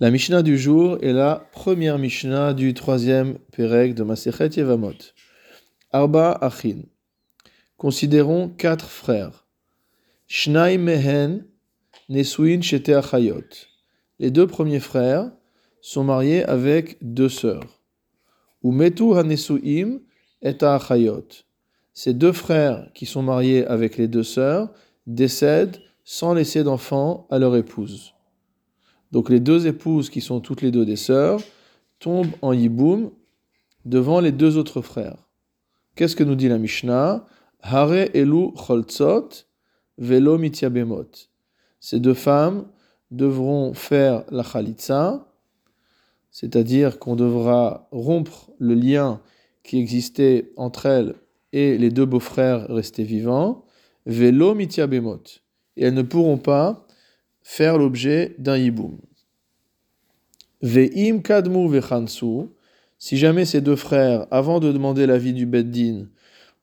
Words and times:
La 0.00 0.10
Mishnah 0.10 0.42
du 0.42 0.58
jour 0.58 0.98
est 1.02 1.12
la 1.12 1.46
première 1.52 1.98
Mishnah 1.98 2.52
du 2.52 2.74
troisième 2.74 3.38
Pérec 3.52 3.94
de 3.94 4.02
Masechet 4.02 4.48
Yevamot. 4.56 5.14
Arba 5.92 6.32
Achin. 6.32 6.82
Considérons 7.76 8.48
quatre 8.48 8.88
frères. 8.88 9.46
Shnai 10.26 10.78
Mehen 10.78 11.46
Nesuin 12.08 12.60
Shete 12.60 12.88
Achayot. 12.88 13.44
Les 14.18 14.32
deux 14.32 14.48
premiers 14.48 14.80
frères 14.80 15.30
sont 15.80 16.02
mariés 16.02 16.42
avec 16.42 16.98
deux 17.00 17.28
sœurs. 17.28 17.80
Ou 18.64 18.74
Hanesuim 18.82 20.00
et 20.42 20.64
Achayot. 20.64 21.28
Ces 21.92 22.14
deux 22.14 22.32
frères 22.32 22.90
qui 22.94 23.06
sont 23.06 23.22
mariés 23.22 23.64
avec 23.66 23.96
les 23.96 24.08
deux 24.08 24.24
sœurs 24.24 24.72
décèdent 25.06 25.80
sans 26.02 26.34
laisser 26.34 26.64
d'enfants 26.64 27.28
à 27.30 27.38
leur 27.38 27.54
épouse. 27.54 28.13
Donc 29.14 29.30
les 29.30 29.38
deux 29.38 29.68
épouses 29.68 30.10
qui 30.10 30.20
sont 30.20 30.40
toutes 30.40 30.60
les 30.60 30.72
deux 30.72 30.84
des 30.84 30.96
sœurs 30.96 31.40
tombent 32.00 32.34
en 32.42 32.52
yiboum 32.52 33.12
devant 33.84 34.18
les 34.18 34.32
deux 34.32 34.58
autres 34.58 34.82
frères. 34.82 35.28
Qu'est-ce 35.94 36.16
que 36.16 36.24
nous 36.24 36.34
dit 36.34 36.48
la 36.48 36.58
Mishnah? 36.58 37.24
Hare 37.62 38.08
elu 38.12 38.48
velo 39.98 40.36
mitiyabemot. 40.36 41.06
Ces 41.78 42.00
deux 42.00 42.14
femmes 42.14 42.66
devront 43.12 43.72
faire 43.72 44.24
la 44.32 44.42
chalitza, 44.42 45.32
c'est-à-dire 46.32 46.98
qu'on 46.98 47.14
devra 47.14 47.86
rompre 47.92 48.50
le 48.58 48.74
lien 48.74 49.20
qui 49.62 49.78
existait 49.78 50.50
entre 50.56 50.86
elles 50.86 51.14
et 51.52 51.78
les 51.78 51.90
deux 51.90 52.04
beaux-frères 52.04 52.66
restés 52.66 53.04
vivants, 53.04 53.64
velo 54.06 54.56
mitiyabemot. 54.56 55.22
Et 55.76 55.84
elles 55.84 55.94
ne 55.94 56.02
pourront 56.02 56.38
pas 56.38 56.83
faire 57.44 57.78
l'objet 57.78 58.34
d'un 58.38 58.56
yiboum. 58.56 58.98
Ve'im 60.62 61.20
kadmu 61.20 61.68
ve'chansu, 61.68 62.48
si 62.98 63.18
jamais 63.18 63.44
ces 63.44 63.60
deux 63.60 63.76
frères, 63.76 64.26
avant 64.30 64.58
de 64.58 64.72
demander 64.72 65.06
l'avis 65.06 65.34
du 65.34 65.44
beddin, 65.44 66.06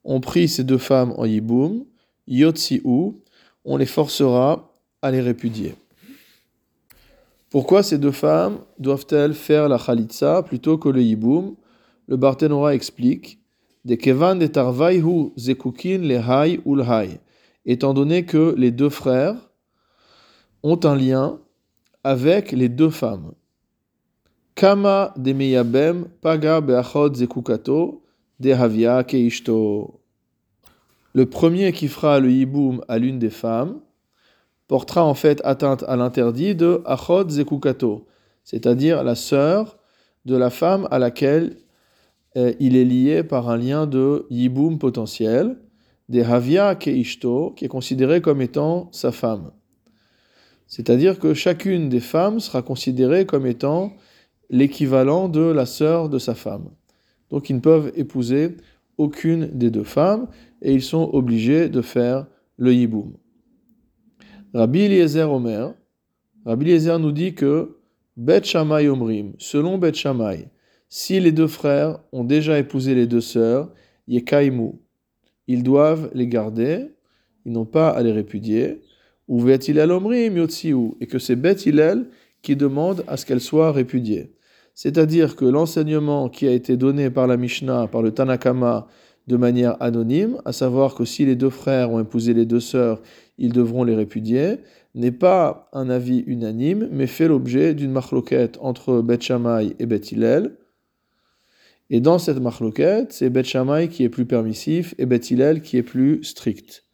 ont 0.04 0.20
pris 0.20 0.48
ces 0.48 0.64
deux 0.64 0.78
femmes 0.78 1.14
en 1.16 1.24
yiboum, 1.24 1.84
yotzi'u, 2.26 3.14
on 3.64 3.76
les 3.76 3.86
forcera 3.86 4.76
à 5.00 5.10
les 5.12 5.20
répudier. 5.20 5.76
Pourquoi 7.48 7.82
ces 7.84 7.98
deux 7.98 8.12
femmes 8.12 8.58
doivent-elles 8.78 9.34
faire 9.34 9.68
la 9.68 9.78
chalitza 9.78 10.42
plutôt 10.42 10.78
que 10.78 10.88
le 10.88 11.00
yiboum 11.00 11.54
Le 12.08 12.16
Barthénora 12.16 12.74
explique 12.74 13.38
de 13.84 13.94
kevan 13.94 14.38
de 14.38 14.46
tarvaihu 14.46 15.32
zekukin 15.36 15.98
le 15.98 16.16
hay 16.18 16.60
hay, 16.88 17.20
étant 17.66 17.94
donné 17.94 18.24
que 18.24 18.54
les 18.56 18.72
deux 18.72 18.88
frères 18.88 19.51
ont 20.62 20.80
un 20.84 20.96
lien 20.96 21.38
avec 22.04 22.52
les 22.52 22.68
deux 22.68 22.90
femmes. 22.90 23.32
Kama 24.54 25.14
de 25.16 25.32
meyabem 25.32 26.06
paga 26.20 26.60
beachod 26.60 27.16
zekukato 27.16 28.02
de 28.38 28.50
havia 28.52 29.02
keishto. 29.04 30.00
Le 31.14 31.26
premier 31.26 31.72
qui 31.72 31.88
fera 31.88 32.20
le 32.20 32.30
hiboum 32.30 32.82
à 32.88 32.98
l'une 32.98 33.18
des 33.18 33.30
femmes 33.30 33.80
portera 34.68 35.04
en 35.04 35.14
fait 35.14 35.40
atteinte 35.44 35.84
à 35.86 35.96
l'interdit 35.96 36.54
de 36.54 36.82
achod 36.86 37.28
zekukato, 37.30 38.06
c'est-à-dire 38.44 39.02
la 39.04 39.14
sœur 39.14 39.76
de 40.24 40.36
la 40.36 40.50
femme 40.50 40.88
à 40.90 40.98
laquelle 40.98 41.56
euh, 42.36 42.52
il 42.60 42.76
est 42.76 42.84
lié 42.84 43.22
par 43.22 43.50
un 43.50 43.58
lien 43.58 43.86
de 43.86 44.26
yiboum 44.30 44.78
potentiel, 44.78 45.58
de 46.08 46.22
havia 46.22 46.74
keishto, 46.74 47.52
qui 47.56 47.66
est 47.66 47.68
considéré 47.68 48.20
comme 48.20 48.40
étant 48.40 48.88
sa 48.92 49.12
femme. 49.12 49.50
C'est-à-dire 50.72 51.18
que 51.18 51.34
chacune 51.34 51.90
des 51.90 52.00
femmes 52.00 52.40
sera 52.40 52.62
considérée 52.62 53.26
comme 53.26 53.46
étant 53.46 53.92
l'équivalent 54.48 55.28
de 55.28 55.42
la 55.42 55.66
sœur 55.66 56.08
de 56.08 56.18
sa 56.18 56.34
femme. 56.34 56.70
Donc 57.28 57.50
ils 57.50 57.56
ne 57.56 57.60
peuvent 57.60 57.92
épouser 57.94 58.56
aucune 58.96 59.48
des 59.48 59.70
deux 59.70 59.84
femmes 59.84 60.28
et 60.62 60.72
ils 60.72 60.80
sont 60.80 61.10
obligés 61.12 61.68
de 61.68 61.82
faire 61.82 62.26
le 62.56 62.72
yiboum. 62.72 63.12
Rabbi 64.54 64.80
Eliezer 64.80 65.30
Omer, 65.30 65.74
Rabbi 66.46 66.64
Eliezer 66.70 66.98
nous 66.98 67.12
dit 67.12 67.34
que 67.34 67.76
selon 68.16 69.76
Bet 69.76 69.92
Shammai, 69.92 70.48
si 70.88 71.20
les 71.20 71.32
deux 71.32 71.48
frères 71.48 71.98
ont 72.12 72.24
déjà 72.24 72.58
épousé 72.58 72.94
les 72.94 73.06
deux 73.06 73.20
sœurs, 73.20 73.70
Yekaimu, 74.08 74.72
ils 75.48 75.64
doivent 75.64 76.10
les 76.14 76.28
garder, 76.28 76.86
ils 77.44 77.52
n'ont 77.52 77.66
pas 77.66 77.90
à 77.90 78.02
les 78.02 78.12
répudier, 78.12 78.80
ou 79.32 79.48
et 81.00 81.06
que 81.06 81.18
c'est 81.18 81.36
Beth 81.36 81.66
qui 82.42 82.54
demande 82.54 83.02
à 83.06 83.16
ce 83.16 83.24
qu'elle 83.24 83.40
soit 83.40 83.72
répudiée. 83.72 84.34
C'est-à-dire 84.74 85.36
que 85.36 85.46
l'enseignement 85.46 86.28
qui 86.28 86.46
a 86.46 86.52
été 86.52 86.76
donné 86.76 87.08
par 87.08 87.26
la 87.26 87.38
Mishnah, 87.38 87.86
par 87.86 88.02
le 88.02 88.10
Tanakama, 88.10 88.88
de 89.28 89.36
manière 89.36 89.80
anonyme, 89.80 90.38
à 90.44 90.52
savoir 90.52 90.94
que 90.94 91.06
si 91.06 91.24
les 91.24 91.36
deux 91.36 91.48
frères 91.48 91.90
ont 91.92 92.00
épousé 92.00 92.34
les 92.34 92.44
deux 92.44 92.60
sœurs, 92.60 93.00
ils 93.38 93.52
devront 93.52 93.84
les 93.84 93.94
répudier, 93.94 94.58
n'est 94.94 95.12
pas 95.12 95.70
un 95.72 95.88
avis 95.88 96.24
unanime, 96.26 96.88
mais 96.92 97.06
fait 97.06 97.28
l'objet 97.28 97.72
d'une 97.72 97.92
marloquette 97.92 98.58
entre 98.60 99.00
Beth 99.00 99.22
Shammai 99.22 99.74
et 99.78 99.86
Beth 99.86 100.12
Hillel. 100.12 100.56
Et 101.88 102.00
dans 102.00 102.18
cette 102.18 102.40
marloquette, 102.40 103.12
c'est 103.12 103.30
Beth 103.30 103.46
qui 103.90 104.04
est 104.04 104.10
plus 104.10 104.26
permissif 104.26 104.94
et 104.98 105.06
Beth 105.06 105.30
Hillel 105.30 105.62
qui 105.62 105.78
est 105.78 105.82
plus 105.82 106.22
strict. 106.22 106.84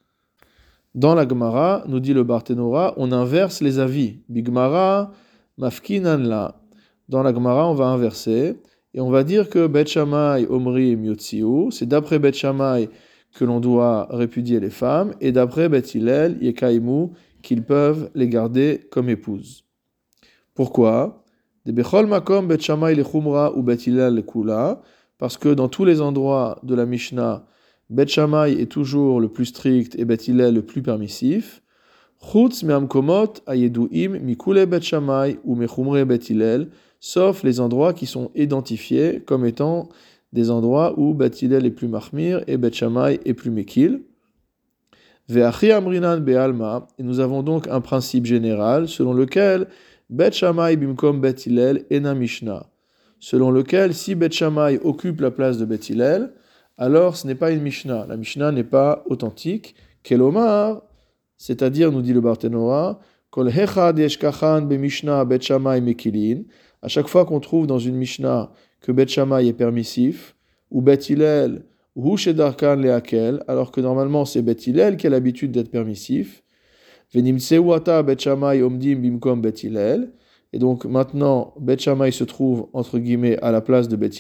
Dans 0.98 1.14
la 1.14 1.28
Gemara, 1.28 1.84
nous 1.86 2.00
dit 2.00 2.12
le 2.12 2.24
Barthénora, 2.24 2.94
on 2.96 3.12
inverse 3.12 3.60
les 3.60 3.78
avis. 3.78 4.16
Bigmara. 4.28 5.12
Dans 5.56 7.22
la 7.22 7.32
Gemara, 7.32 7.70
on 7.70 7.74
va 7.74 7.86
inverser 7.86 8.56
et 8.94 9.00
on 9.00 9.08
va 9.08 9.22
dire 9.22 9.48
que 9.48 9.68
Bet 9.68 9.86
Shammai, 9.86 10.48
Omri 10.50 10.90
et 10.90 10.98
c'est 11.70 11.86
d'après 11.86 12.18
Bet 12.18 12.32
Shammai 12.32 12.90
que 13.32 13.44
l'on 13.44 13.60
doit 13.60 14.08
répudier 14.10 14.58
les 14.58 14.70
femmes 14.70 15.14
et 15.20 15.30
d'après 15.30 15.68
Bet 15.68 15.84
Hillel, 15.94 16.36
Yekaimu, 16.40 17.10
qu'ils 17.42 17.62
peuvent 17.62 18.10
les 18.16 18.28
garder 18.28 18.80
comme 18.90 19.08
épouses. 19.08 19.62
Pourquoi? 20.52 21.22
Le 21.64 21.70
ou 23.56 23.62
le 23.62 24.22
Kula, 24.22 24.82
parce 25.16 25.36
que 25.36 25.54
dans 25.54 25.68
tous 25.68 25.84
les 25.84 26.00
endroits 26.00 26.58
de 26.64 26.74
la 26.74 26.86
Mishnah, 26.86 27.44
Bet 27.90 28.06
Shammai 28.08 28.52
est 28.60 28.70
toujours 28.70 29.20
le 29.20 29.28
plus 29.28 29.46
strict 29.46 29.98
et 29.98 30.04
Bet 30.04 30.18
le 30.28 30.60
plus 30.60 30.82
permissif. 30.82 31.62
Chutz 32.20 32.62
me'amkomot 32.62 33.40
ayeduim 33.46 34.18
mikule 34.18 34.66
Bet 34.66 34.82
Shammai 34.82 35.38
ou 35.44 35.54
mechumre 35.54 36.04
Bet 36.04 36.20
sauf 37.00 37.42
les 37.44 37.60
endroits 37.60 37.94
qui 37.94 38.06
sont 38.06 38.30
identifiés 38.34 39.22
comme 39.24 39.46
étant 39.46 39.88
des 40.32 40.50
endroits 40.50 40.98
où 40.98 41.14
Bet 41.14 41.30
est 41.40 41.70
plus 41.70 41.88
mahmir 41.88 42.42
et 42.46 42.58
Bet 42.58 42.72
Shammai 42.72 43.20
est 43.24 43.34
plus 43.34 43.50
mekil. 43.50 44.02
Ve'achi 45.30 45.72
amrinan 45.72 46.20
be'alma, 46.20 46.88
et 46.98 47.02
nous 47.02 47.20
avons 47.20 47.42
donc 47.42 47.68
un 47.68 47.80
principe 47.80 48.26
général 48.26 48.88
selon 48.88 49.12
lequel 49.12 49.66
Bet 50.10 50.32
Shammai 50.32 50.76
bimkom 50.76 51.20
Bet 51.20 51.46
Hillel 51.46 51.84
ena 51.90 52.14
Mishnah, 52.14 52.66
selon 53.18 53.50
lequel 53.50 53.94
si 53.94 54.14
Bet 54.14 54.32
Shammai 54.32 54.78
occupe 54.82 55.20
la 55.20 55.30
place 55.30 55.58
de 55.58 55.64
Bet 55.64 55.80
alors 56.78 57.16
ce 57.16 57.26
n'est 57.26 57.34
pas 57.34 57.50
une 57.50 57.60
Mishnah. 57.60 58.06
La 58.08 58.16
Mishnah 58.16 58.52
n'est 58.52 58.64
pas 58.64 59.04
authentique. 59.06 59.74
Kelomar, 60.04 60.82
c'est-à-dire, 61.36 61.90
nous 61.90 62.02
dit 62.02 62.12
le 62.12 62.20
Barthénoa, 62.20 63.00
Kol 63.30 63.48
hechad 63.48 63.96
be 63.96 64.72
Mishnah 64.72 65.24
bet 65.24 65.40
mekilin. 65.82 66.44
À 66.80 66.88
chaque 66.88 67.08
fois 67.08 67.26
qu'on 67.26 67.40
trouve 67.40 67.66
dans 67.66 67.78
une 67.78 67.96
Mishnah 67.96 68.52
que 68.80 68.92
bet 68.92 69.06
est 69.06 69.52
permissif, 69.52 70.36
ou 70.70 70.80
bet 70.80 70.94
Hillel, 71.08 71.64
ou 71.96 72.16
shedarkan 72.16 72.76
leakel, 72.76 73.42
alors 73.48 73.72
que 73.72 73.80
normalement 73.80 74.24
c'est 74.24 74.42
bet 74.42 74.52
Hillel 74.52 74.96
qui 74.96 75.08
a 75.08 75.10
l'habitude 75.10 75.50
d'être 75.50 75.70
permissif. 75.70 76.42
Venimtsewata 77.12 78.02
bet 78.02 78.26
omdim 78.28 79.00
bimkom 79.00 79.42
bet 79.42 79.64
Et 80.52 80.58
donc 80.58 80.84
maintenant, 80.84 81.54
bet 81.60 81.78
se 81.78 82.24
trouve 82.24 82.68
entre 82.72 82.98
guillemets 82.98 83.38
à 83.40 83.50
la 83.50 83.60
place 83.60 83.88
de 83.88 83.96
bet 83.96 84.10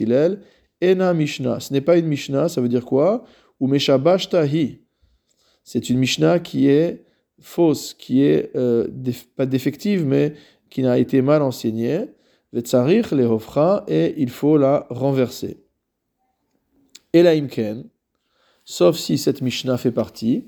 Ena 0.80 1.14
Mishnah. 1.14 1.60
Ce 1.60 1.72
n'est 1.72 1.80
pas 1.80 1.96
une 1.96 2.06
Mishnah, 2.06 2.48
ça 2.48 2.60
veut 2.60 2.68
dire 2.68 2.84
quoi? 2.84 3.24
Ou 3.60 3.68
Tahi. 4.30 4.80
C'est 5.64 5.90
une 5.90 5.98
Mishnah 5.98 6.38
qui 6.38 6.68
est 6.68 7.04
fausse, 7.40 7.94
qui 7.94 8.22
est 8.22 8.54
euh, 8.56 8.88
pas 9.36 9.46
défective, 9.46 10.04
mais 10.06 10.34
qui 10.70 10.82
n'a 10.82 10.98
été 10.98 11.22
mal 11.22 11.42
enseignée. 11.42 12.06
Vetzarich 12.52 13.10
le 13.10 13.24
hofra, 13.24 13.84
et 13.88 14.14
il 14.16 14.30
faut 14.30 14.56
la 14.56 14.86
renverser. 14.88 15.58
Elaimken, 17.12 17.84
sauf 18.64 18.96
si 18.96 19.18
cette 19.18 19.42
Mishnah 19.42 19.76
fait 19.78 19.92
partie. 19.92 20.46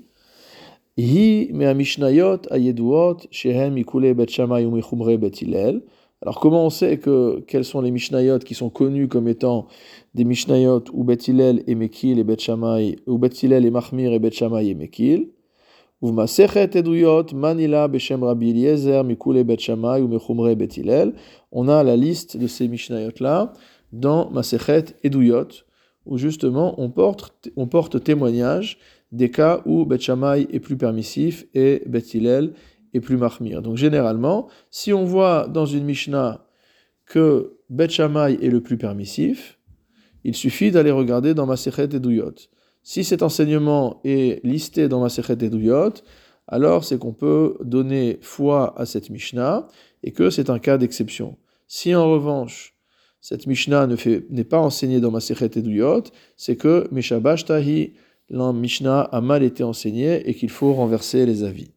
Hi 0.97 1.49
mea 1.53 1.73
Mishnayot 1.73 2.41
ayeduot 2.51 3.27
shehem 3.31 3.77
ikule 3.77 4.13
bet 4.13 4.29
shamay 4.29 4.65
u 4.65 5.17
bet 5.17 5.41
alors 6.21 6.39
comment 6.39 6.65
on 6.65 6.69
sait 6.69 6.97
que 6.97 7.43
quels 7.47 7.65
sont 7.65 7.81
les 7.81 7.89
Mishnayot 7.89 8.39
qui 8.39 8.53
sont 8.53 8.69
connus 8.69 9.07
comme 9.07 9.27
étant 9.27 9.67
des 10.13 10.23
Mishnayot 10.23 10.83
ou 10.93 11.03
Bethilel 11.03 11.63
et 11.65 11.73
Mekil 11.73 12.19
et 12.19 12.23
Bet 12.23 12.37
ou 13.07 13.17
Bethilel 13.17 13.65
et 13.65 13.71
Mahmir 13.71 14.13
et 14.13 14.19
Bet 14.19 14.29
et 14.39 14.75
Mekil? 14.75 15.29
Uvmasechet 16.03 16.75
eduyot 16.75 17.27
manila 17.33 17.87
beshem 17.87 18.23
Rabbi 18.23 18.49
Eliezer 18.49 19.03
mikule 19.03 19.43
bet 19.43 19.59
Shammai 19.59 20.01
ou 20.01 20.07
mechumre 20.07 20.55
bet. 20.55 20.81
On 21.51 21.67
a 21.67 21.83
la 21.83 21.95
liste 21.95 22.37
de 22.37 22.47
ces 22.47 22.67
Mishnayot 22.67 23.11
là 23.19 23.53
dans 23.91 24.31
Masechet 24.31 24.85
eduyot 25.03 25.47
où 26.07 26.17
justement 26.17 26.73
on 26.79 26.89
porte, 26.89 27.49
on 27.55 27.67
porte 27.67 28.03
témoignage 28.03 28.79
des 29.11 29.29
cas 29.29 29.61
où 29.65 29.85
Bet 29.85 29.99
Shammai 29.99 30.47
est 30.51 30.59
plus 30.59 30.77
permissif 30.77 31.45
et 31.53 31.83
Bet 31.85 32.01
est 32.93 32.99
plus 32.99 33.17
mahmir. 33.17 33.61
Donc 33.61 33.77
généralement, 33.77 34.47
si 34.69 34.93
on 34.93 35.05
voit 35.05 35.47
dans 35.47 35.65
une 35.65 35.85
Mishnah 35.85 36.45
que 37.05 37.57
Bet 37.69 37.89
Shammai 37.89 38.37
est 38.41 38.49
le 38.49 38.61
plus 38.61 38.77
permissif, 38.77 39.59
il 40.23 40.35
suffit 40.35 40.71
d'aller 40.71 40.91
regarder 40.91 41.33
dans 41.33 41.45
Masechet 41.45 41.95
Eduyot. 41.95 42.35
Si 42.83 43.03
cet 43.03 43.21
enseignement 43.21 44.01
est 44.03 44.43
listé 44.45 44.87
dans 44.87 44.99
Masechet 45.01 45.33
Eduyot, 45.33 45.93
alors 46.47 46.83
c'est 46.83 46.97
qu'on 46.97 47.13
peut 47.13 47.57
donner 47.63 48.19
foi 48.21 48.73
à 48.79 48.85
cette 48.85 49.09
Mishnah 49.09 49.67
et 50.03 50.11
que 50.11 50.29
c'est 50.29 50.49
un 50.49 50.59
cas 50.59 50.77
d'exception. 50.77 51.37
Si 51.67 51.95
en 51.95 52.11
revanche, 52.11 52.75
cette 53.21 53.45
Mishnah 53.45 53.87
n'est 53.87 54.43
pas 54.43 54.59
enseignée 54.59 54.99
dans 54.99 55.11
Masechet 55.11 55.51
Eduyot, 55.57 56.03
c'est 56.37 56.55
que 56.55 56.87
Meshabash 56.91 57.45
Tahi, 57.45 57.93
la 58.29 58.51
Mishnah 58.51 59.01
a 59.01 59.21
mal 59.21 59.43
été 59.43 59.63
enseignée 59.63 60.27
et 60.27 60.33
qu'il 60.33 60.49
faut 60.49 60.73
renverser 60.73 61.25
les 61.25 61.43
avis. 61.43 61.71